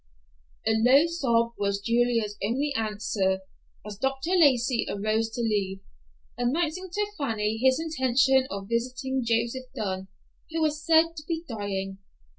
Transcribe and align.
A 0.65 0.71
low 0.71 1.05
sob 1.05 1.53
was 1.59 1.79
Julia's 1.79 2.35
only 2.43 2.73
answer 2.75 3.41
as 3.85 3.97
Dr. 3.99 4.31
Lacey 4.31 4.87
arose 4.89 5.29
to 5.33 5.41
leave, 5.43 5.81
announcing 6.39 6.89
to 6.91 7.05
Fanny 7.19 7.59
his 7.59 7.79
intention 7.79 8.47
of 8.49 8.67
visiting 8.67 9.21
Joseph 9.23 9.65
Dunn, 9.75 10.07
who 10.49 10.59
was 10.59 10.83
said 10.83 11.15
to 11.17 11.23
be 11.27 11.45
dying. 11.47 11.99